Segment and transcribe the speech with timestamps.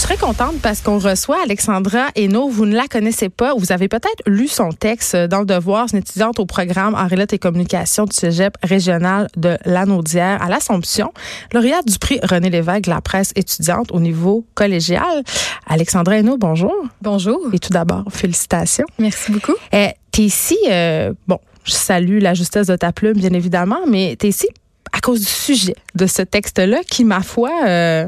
[0.00, 2.48] Je très contente parce qu'on reçoit Alexandra Hainaut.
[2.48, 3.52] Vous ne la connaissez pas.
[3.54, 5.90] Vous avez peut-être lu son texte dans le Devoir.
[5.90, 11.12] C'est une étudiante au programme en et communication du cégep régional de Lanaudière à l'Assomption.
[11.52, 15.22] Lauréate du prix René Lévesque de la presse étudiante au niveau collégial.
[15.66, 16.74] Alexandra Hainaut, bonjour.
[17.02, 17.38] Bonjour.
[17.52, 18.86] Et tout d'abord, félicitations.
[18.98, 19.54] Merci beaucoup.
[19.70, 24.16] Eh, t'es ici, euh, bon, je salue la justesse de ta plume, bien évidemment, mais
[24.18, 24.48] t'es ici
[24.92, 28.06] à cause du sujet de ce texte-là qui, ma foi, euh,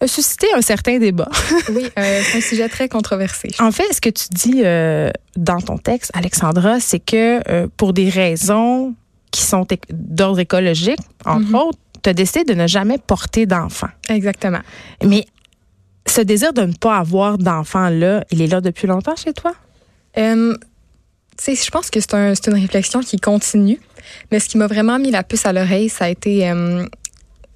[0.00, 1.28] a suscité un certain débat.
[1.70, 3.48] oui, euh, c'est un sujet très controversé.
[3.58, 7.92] En fait, ce que tu dis euh, dans ton texte, Alexandra, c'est que euh, pour
[7.92, 8.94] des raisons
[9.30, 11.56] qui sont d'ordre écologique, entre mm-hmm.
[11.56, 13.88] autres, tu as décidé de ne jamais porter d'enfant.
[14.08, 14.60] Exactement.
[15.02, 15.24] Mais
[16.06, 19.54] ce désir de ne pas avoir d'enfant-là, il est là depuis longtemps chez toi?
[20.16, 23.80] Je pense que c'est un, une réflexion qui continue.
[24.30, 26.50] Mais ce qui m'a vraiment mis la puce à l'oreille, ça a été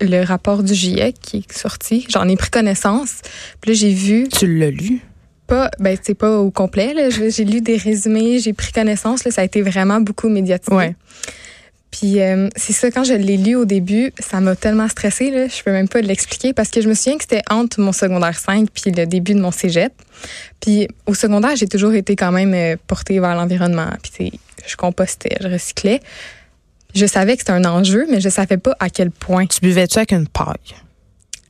[0.01, 2.07] le rapport du GIEC qui est sorti.
[2.09, 3.21] J'en ai pris connaissance.
[3.61, 4.29] Puis là, j'ai vu.
[4.29, 5.01] Tu l'as lu?
[5.47, 6.95] Pas, ben, c'est pas au complet.
[7.11, 9.25] J'ai lu des résumés, j'ai pris connaissance.
[9.25, 10.75] Là, ça a été vraiment beaucoup médiatisé.
[10.75, 10.95] Ouais.
[11.91, 15.49] Puis euh, c'est ça, quand je l'ai lu au début, ça m'a tellement stressée, là,
[15.49, 18.39] je peux même pas l'expliquer, parce que je me souviens que c'était entre mon secondaire
[18.39, 19.93] 5 puis le début de mon cégep.
[20.61, 23.89] Puis au secondaire, j'ai toujours été quand même euh, portée vers l'environnement.
[24.03, 26.01] Puis je compostais, je recyclais.
[26.95, 29.47] Je savais que c'était un enjeu, mais je savais pas à quel point.
[29.47, 30.77] Tu buvais-tu avec une paille?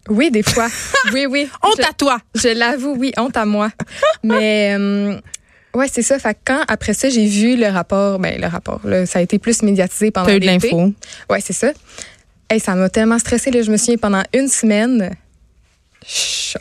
[0.09, 0.69] Oui, des fois.
[1.13, 1.49] oui, oui.
[1.63, 2.19] honte à toi.
[2.35, 3.71] Je l'avoue, oui, honte à moi.
[4.23, 5.19] mais euh,
[5.75, 6.19] ouais, c'est ça.
[6.19, 9.39] Fait quand après ça, j'ai vu le rapport, ben le rapport, là, ça a été
[9.39, 10.47] plus médiatisé pendant l'été.
[10.47, 10.93] eu de l'info.
[11.29, 11.73] Ouais, c'est ça.
[12.53, 13.51] Et ça m'a tellement stressée.
[13.51, 15.11] Là, je me souviens pendant une semaine,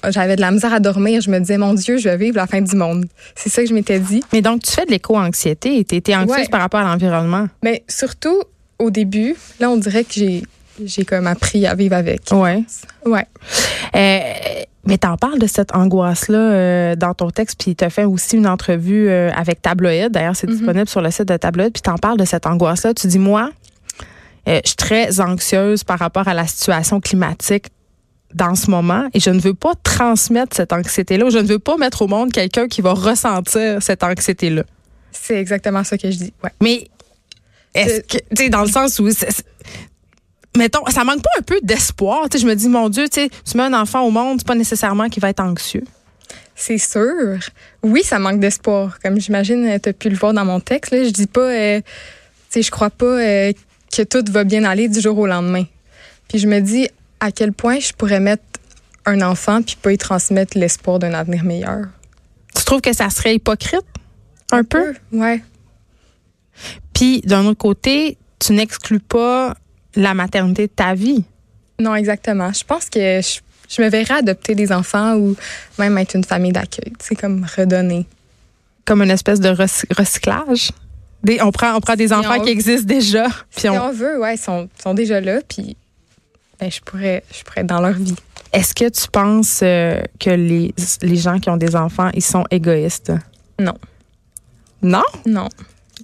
[0.09, 1.21] j'avais de la misère à dormir.
[1.21, 3.05] Je me disais, mon Dieu, je vais vivre la fin du monde.
[3.35, 4.21] C'est ça que je m'étais dit.
[4.31, 5.83] Mais donc, tu fais de l'éco-anxiété.
[5.83, 7.47] Tu étais anxieuse par rapport à l'environnement.
[7.63, 8.43] Mais surtout,
[8.79, 10.43] au début, là, on dirait que j'ai
[10.85, 12.21] j'ai comme appris à vivre avec.
[12.31, 12.63] Ouais.
[13.05, 13.25] Ouais.
[13.95, 18.37] Euh, mais t'en parles de cette angoisse-là euh, dans ton texte, puis t'as fait aussi
[18.37, 20.11] une entrevue euh, avec Tabloïd.
[20.11, 20.57] D'ailleurs, c'est mm-hmm.
[20.57, 21.73] disponible sur le site de Tabloïd.
[21.73, 22.93] Puis t'en parles de cette angoisse-là.
[22.93, 23.51] Tu dis, moi,
[24.47, 27.67] je suis très anxieuse par rapport à la situation climatique
[28.33, 31.29] dans ce moment et je ne veux pas transmettre cette anxiété-là.
[31.29, 34.63] Je ne veux pas mettre au monde quelqu'un qui va ressentir cette anxiété-là.
[35.11, 36.33] C'est exactement ça que je dis.
[36.43, 36.51] Ouais.
[36.61, 36.87] Mais
[37.73, 39.09] est-ce que, tu sais, dans le sens où,
[40.57, 42.29] mettons, ça manque pas un peu d'espoir.
[42.29, 44.39] Tu sais, je me dis, mon Dieu, tu sais, tu mets un enfant au monde,
[44.39, 45.83] c'est pas nécessairement qu'il va être anxieux.
[46.55, 47.39] C'est sûr.
[47.83, 48.99] Oui, ça manque d'espoir.
[48.99, 51.79] Comme j'imagine, tu as pu le voir dans mon texte, là, je dis pas, euh,
[51.79, 51.85] tu
[52.49, 53.53] sais, je crois pas euh,
[53.95, 55.63] que tout va bien aller du jour au lendemain.
[56.27, 58.43] Puis je me dis à quel point je pourrais mettre
[59.05, 61.85] un enfant puis pas y transmettre l'espoir d'un avenir meilleur.
[62.55, 63.85] Tu trouves que ça serait hypocrite?
[64.51, 64.93] Un, peu?
[65.11, 65.17] peu?
[65.17, 65.43] Ouais.
[66.99, 69.55] Puis d'un autre côté, tu n'exclus pas
[69.95, 71.23] la maternité de ta vie.
[71.79, 72.51] Non, exactement.
[72.51, 75.33] Je pense que je, me verrais adopter des enfants ou
[75.77, 76.91] même être une famille d'accueil.
[76.99, 78.05] C'est comme redonner.
[78.83, 80.71] Comme une espèce de recyclage.
[81.23, 83.27] Des, on prend, on prend des enfants qui existent déjà.
[83.51, 83.93] Puis si on...
[83.93, 85.39] veut, ouais, ils sont, sont déjà là.
[85.47, 85.77] Puis
[86.59, 88.15] ben, je pourrais, je pourrais être dans leur vie.
[88.51, 92.43] Est-ce que tu penses euh, que les, les gens qui ont des enfants, ils sont
[92.51, 93.13] égoïstes?
[93.57, 93.75] Non.
[94.81, 95.03] Non?
[95.25, 95.47] Non.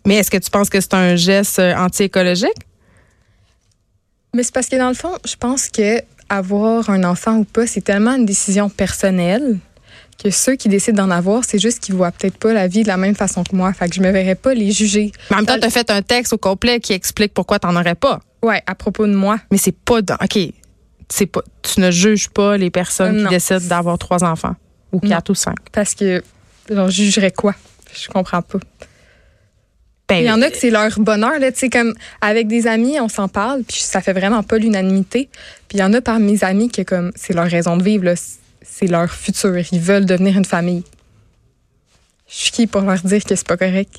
[0.05, 2.67] Mais est-ce que tu penses que c'est un geste euh, anti-écologique?
[4.33, 7.67] Mais c'est parce que dans le fond, je pense que avoir un enfant ou pas,
[7.67, 9.59] c'est tellement une décision personnelle
[10.21, 12.88] que ceux qui décident d'en avoir, c'est juste qu'ils voient peut-être pas la vie de
[12.88, 13.73] la même façon que moi.
[13.73, 15.11] Fait que je me verrais pas les juger.
[15.29, 17.67] Mais en même temps, tu as fait un texte au complet qui explique pourquoi tu
[17.67, 18.22] n'en aurais pas.
[18.41, 19.39] Ouais, à propos de moi.
[19.51, 20.37] Mais c'est pas OK,
[21.09, 24.55] c'est pas tu ne juges pas les personnes qui décident d'avoir trois enfants
[24.91, 25.57] ou quatre ou cinq.
[25.72, 26.23] Parce que
[26.69, 27.55] je jugerais quoi?
[27.93, 28.59] Je comprends pas.
[30.07, 32.67] Ben, il y en a que c'est leur bonheur, là, tu sais, comme avec des
[32.67, 35.29] amis, on s'en parle, puis ça fait vraiment pas l'unanimité.
[35.67, 38.13] Puis il y en a parmi mes amis qui, comme, c'est leur raison de vivre,
[38.61, 39.63] c'est leur futur.
[39.71, 40.83] Ils veulent devenir une famille.
[42.27, 43.95] Je suis qui pour leur dire que c'est pas correct?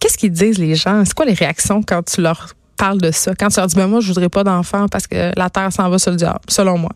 [0.00, 1.04] Qu'est-ce qu'ils disent, les gens?
[1.04, 3.32] C'est quoi les réactions quand tu leur parles de ça?
[3.38, 5.88] Quand tu leur dis, ben moi, je voudrais pas d'enfants parce que la terre s'en
[5.88, 6.92] va sur le diable, selon moi.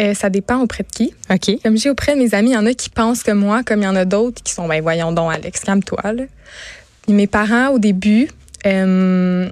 [0.00, 1.14] Euh, ça dépend auprès de qui.
[1.30, 1.62] OK.
[1.62, 3.80] Comme j'ai auprès de mes amis, il y en a qui pensent que moi, comme
[3.80, 6.00] il y en a d'autres qui sont, ben voyons donc, Alex, calme-toi.
[7.08, 8.28] Mes parents, au début,
[8.66, 9.48] euh,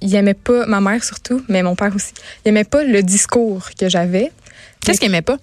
[0.00, 2.12] ils n'aimaient pas, ma mère surtout, mais mon père aussi,
[2.44, 4.32] ils n'aimaient pas le discours que j'avais.
[4.80, 5.38] Qu'est-ce qu'ils n'aimaient pas?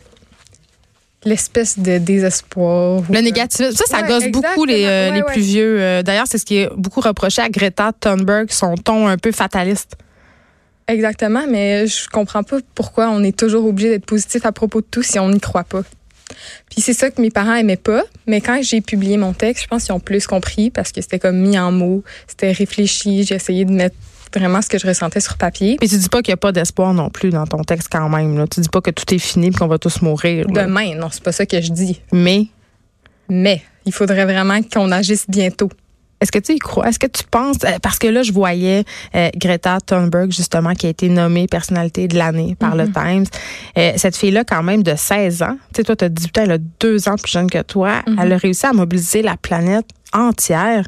[1.24, 3.02] L'espèce de désespoir.
[3.10, 3.72] Le négatif.
[3.72, 5.82] Ça, ça gosse beaucoup les, euh, les plus vieux.
[5.82, 9.32] Euh, d'ailleurs, c'est ce qui est beaucoup reproché à Greta Thunberg, son ton un peu
[9.32, 9.96] fataliste.
[10.88, 14.86] Exactement, mais je comprends pas pourquoi on est toujours obligé d'être positif à propos de
[14.86, 15.82] tout si on n'y croit pas.
[16.70, 18.04] Puis c'est ça que mes parents aimaient pas.
[18.28, 21.20] Mais quand j'ai publié mon texte, je pense qu'ils ont plus compris parce que c'était
[21.20, 23.24] comme mis en mots, c'était réfléchi.
[23.24, 23.96] J'ai essayé de mettre
[24.34, 25.78] vraiment ce que je ressentais sur papier.
[25.82, 28.10] Mais tu dis pas qu'il n'y a pas d'espoir non plus dans ton texte quand
[28.10, 28.38] même.
[28.38, 28.46] Là.
[28.48, 30.46] Tu dis pas que tout est fini et qu'on va tous mourir.
[30.48, 32.02] Demain, non, c'est pas ça que je dis.
[32.12, 32.48] Mais?
[33.30, 35.70] Mais il faudrait vraiment qu'on agisse bientôt.
[36.22, 36.88] Est-ce que tu y crois?
[36.88, 38.86] Est-ce que tu penses, euh, parce que là, je voyais
[39.16, 43.14] euh, Greta Thunberg, justement, qui a été nommée personnalité de l'année par le mm-hmm.
[43.14, 43.26] Times.
[43.78, 46.42] Euh, cette fille-là, quand même, de 16 ans, tu sais, toi, tu as 18 ans,
[46.44, 48.16] elle a deux ans plus jeune que toi, mm-hmm.
[48.22, 50.86] elle a réussi à mobiliser la planète entière.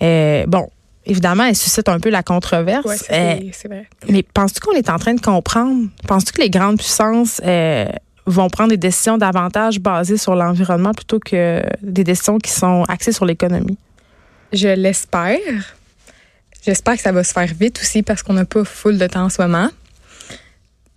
[0.00, 0.68] bon,
[1.04, 2.84] évidemment, elle suscite un peu la controverse.
[3.08, 3.86] Oui, c'est vrai.
[4.08, 5.88] Mais penses-tu qu'on est en train de comprendre?
[6.08, 7.40] Penses-tu que les grandes puissances
[8.26, 13.12] vont prendre des décisions davantage basées sur l'environnement plutôt que des décisions qui sont axées
[13.12, 13.78] sur l'économie?
[14.52, 15.38] Je l'espère.
[16.64, 19.24] J'espère que ça va se faire vite aussi parce qu'on n'a pas full de temps
[19.24, 19.68] en ce moment.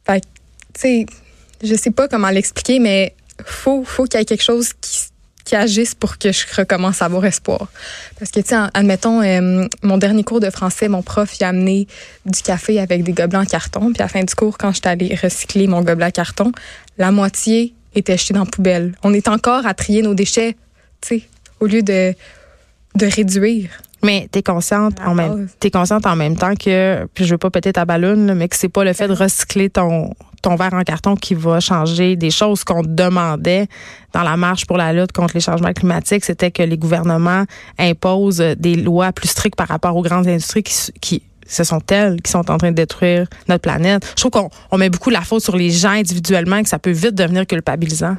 [0.05, 0.21] Fait
[0.73, 1.05] tu sais,
[1.63, 3.13] je sais pas comment l'expliquer, mais
[3.45, 5.07] faut, faut qu'il y ait quelque chose qui,
[5.51, 7.69] agisse pour que je recommence à avoir espoir.
[8.19, 11.47] Parce que, tu sais, admettons, euh, mon dernier cours de français, mon prof, il a
[11.47, 11.87] amené
[12.27, 13.91] du café avec des gobelets en carton.
[13.91, 16.51] Puis à la fin du cours, quand je suis allée recycler mon gobelet en carton,
[16.99, 18.93] la moitié était jeté dans la poubelle.
[19.01, 20.55] On est encore à trier nos déchets,
[21.01, 21.23] tu sais,
[21.59, 22.13] au lieu de
[22.95, 23.69] de réduire.
[24.01, 27.49] Mais t'es consciente en même t'es consciente en même temps que puis je veux pas
[27.49, 30.83] péter ta ballonne mais que c'est pas le fait de recycler ton ton verre en
[30.83, 33.67] carton qui va changer des choses qu'on demandait
[34.13, 37.43] dans la marche pour la lutte contre les changements climatiques, c'était que les gouvernements
[37.77, 42.21] imposent des lois plus strictes par rapport aux grandes industries qui, qui ce sont elles
[42.21, 44.05] qui sont en train de détruire notre planète.
[44.15, 46.79] Je trouve qu'on on met beaucoup la faute sur les gens individuellement et que ça
[46.79, 48.15] peut vite devenir culpabilisant.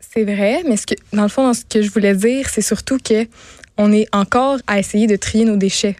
[0.00, 2.96] C'est vrai, mais ce que, dans le fond, ce que je voulais dire, c'est surtout
[2.98, 3.26] que
[3.78, 5.96] on est encore à essayer de trier nos déchets.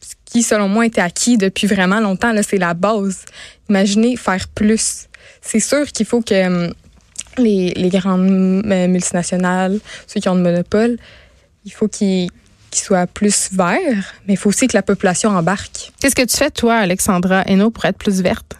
[0.00, 2.32] Ce qui, selon moi, était acquis depuis vraiment longtemps.
[2.32, 3.24] Là, c'est la base.
[3.68, 5.08] Imaginez faire plus.
[5.40, 6.74] C'est sûr qu'il faut que hum,
[7.38, 10.98] les, les grandes euh, multinationales, ceux qui ont le monopole,
[11.64, 12.30] il faut qu'ils
[12.72, 15.92] soient plus verts, mais il faut aussi que la population embarque.
[16.00, 18.54] Qu'est-ce que tu fais, toi, Alexandra Hainaut, pour être plus verte?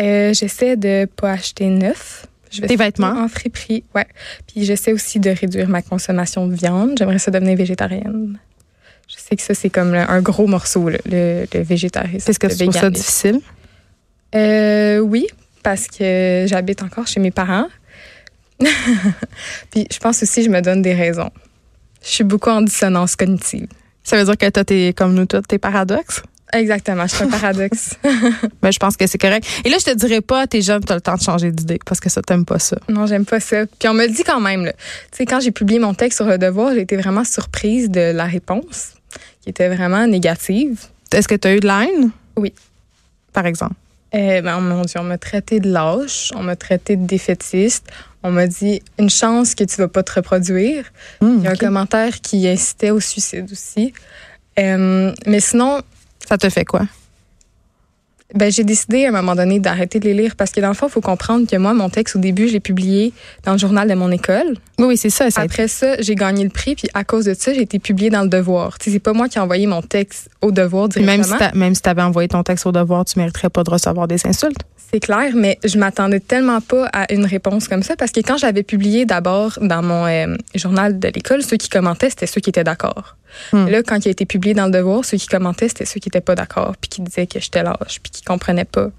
[0.00, 2.26] Euh, J'essaie de pas acheter neuf.
[2.50, 3.24] Je vais Tes vêtements?
[3.24, 4.06] En friperie, ouais.
[4.46, 6.92] Puis j'essaie aussi de réduire ma consommation de viande.
[6.98, 8.38] J'aimerais ça devenir végétarienne.
[9.08, 12.30] Je sais que ça, c'est comme un gros morceau, le, le végétarisme.
[12.30, 13.40] Est-ce que tu trouves ça difficile?
[14.34, 15.26] Euh, oui,
[15.62, 17.68] parce que j'habite encore chez mes parents.
[19.70, 21.30] Puis je pense aussi que je me donne des raisons.
[22.02, 23.68] Je suis beaucoup en dissonance cognitive.
[24.02, 26.22] Ça veut dire que toi, es comme nous tous, tes paradoxes?
[26.52, 27.96] Exactement, c'est un paradoxe.
[28.62, 29.46] ben, je pense que c'est correct.
[29.64, 31.98] Et là, je te dirais pas, t'es jeune, t'as le temps de changer d'idée, parce
[31.98, 32.76] que ça, t'aimes pas ça.
[32.88, 33.66] Non, j'aime pas ça.
[33.66, 34.72] Puis on me le dit quand même, tu
[35.12, 38.26] sais, quand j'ai publié mon texte sur le devoir, j'ai été vraiment surprise de la
[38.26, 38.92] réponse,
[39.42, 40.84] qui était vraiment négative.
[41.12, 42.10] Est-ce que tu as eu de la haine?
[42.36, 42.52] Oui.
[43.32, 43.74] Par exemple?
[44.14, 47.86] Euh, ben, mon Dieu, on m'a traité de lâche, on m'a traité de défaitiste,
[48.22, 50.84] on m'a dit une chance que tu vas pas te reproduire.
[51.20, 53.92] Mmh, Il y a un commentaire qui incitait au suicide aussi.
[54.58, 55.82] Euh, mais sinon,
[56.26, 56.82] ça te fait quoi?
[58.34, 60.74] Ben, j'ai décidé à un moment donné d'arrêter de les lire parce que dans le
[60.74, 63.12] fond, il faut comprendre que moi, mon texte, au début, je l'ai publié
[63.44, 64.56] dans le journal de mon école.
[64.78, 67.62] Oui, c'est ça, Après ça, j'ai gagné le prix, puis à cause de ça, j'ai
[67.62, 68.78] été publié dans le Devoir.
[68.78, 71.38] Tu sais, c'est pas moi qui ai envoyé mon texte au Devoir directement.
[71.54, 74.26] Même si tu avais envoyé ton texte au Devoir, tu mériterais pas de recevoir des
[74.26, 74.60] insultes.
[74.92, 78.36] C'est clair, mais je m'attendais tellement pas à une réponse comme ça parce que quand
[78.36, 82.50] j'avais publié d'abord dans mon euh, journal de l'école, ceux qui commentaient, c'était ceux qui
[82.50, 83.16] étaient d'accord.
[83.52, 83.66] Hmm.
[83.66, 86.08] Là, quand il a été publié dans le Devoir, ceux qui commentaient, c'était ceux qui
[86.08, 88.90] étaient pas d'accord, puis qui disaient que j'étais lâche, puis qui comprenaient pas.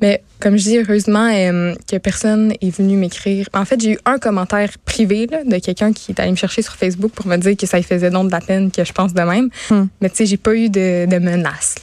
[0.00, 3.48] Mais comme je dis, heureusement euh, que personne est venu m'écrire.
[3.54, 6.74] En fait, j'ai eu un commentaire privé de quelqu'un qui est allé me chercher sur
[6.74, 9.14] Facebook pour me dire que ça lui faisait donc de la peine que je pense
[9.14, 9.48] de même.
[9.70, 9.86] Hmm.
[10.00, 11.76] Mais tu sais, j'ai pas eu de, de menaces.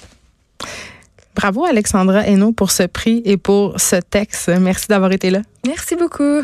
[1.36, 4.50] Bravo Alexandra Hainaut pour ce prix et pour ce texte.
[4.50, 5.42] Merci d'avoir été là.
[5.66, 6.44] Merci beaucoup.